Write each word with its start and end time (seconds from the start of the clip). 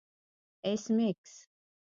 ایس 0.65 0.83
میکس 0.95 1.31